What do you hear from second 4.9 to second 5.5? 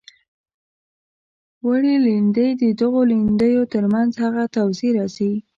راځي.